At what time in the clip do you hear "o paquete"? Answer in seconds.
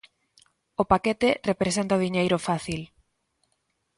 0.81-1.29